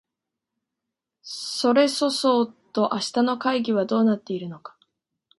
[1.21, 4.75] それそそうと明日の会議はどうなっているのか